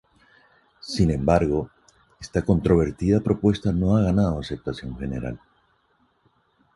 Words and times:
Sin 0.79 1.11
embargo 1.11 1.69
esta 2.19 2.41
controvertida 2.43 3.19
propuesta 3.19 3.71
no 3.71 3.95
ha 3.95 4.01
ganado 4.01 4.39
aceptación 4.39 4.97
general. 4.97 5.39